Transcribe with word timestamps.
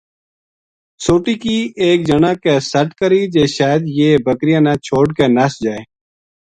سوٹی 1.03 1.35
کی 1.43 1.57
ایک 1.83 1.99
جنا 2.07 2.33
کے 2.43 2.55
سَٹ 2.71 2.89
کری 2.99 3.21
جے 3.33 3.45
شاید 3.55 3.81
یہ 3.97 4.17
بکریاں 4.25 4.61
نا 4.65 4.73
چھوڈ 4.87 5.07
کے 5.17 5.25
نس 5.37 5.53
جائے 5.63 5.83